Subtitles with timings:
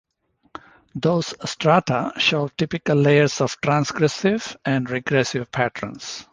[0.95, 6.25] Those strata show typical layers of transgressive and regressive patterns.